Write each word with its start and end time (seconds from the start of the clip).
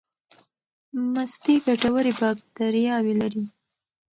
مستې 1.13 1.53
ګټورې 1.65 2.13
باکتریاوې 2.19 3.13
لري. 3.21 3.43